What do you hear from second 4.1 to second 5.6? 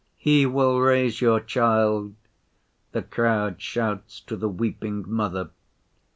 to the weeping mother.